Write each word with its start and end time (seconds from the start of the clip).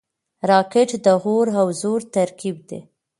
راکټ 0.49 0.89
د 1.05 1.07
اور 1.25 1.47
او 1.61 1.67
زور 1.81 2.01
ترکیب 2.15 2.57
دی 2.69 2.79